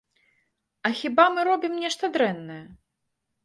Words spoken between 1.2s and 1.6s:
мы